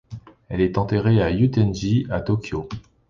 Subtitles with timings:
[0.49, 2.67] Elle est enterrée au Yūten-ji à Tokyo.